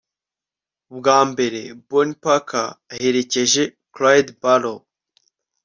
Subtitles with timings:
[0.95, 3.63] bwa mbere bonnie parker aherekeje
[3.93, 4.79] clyde barrow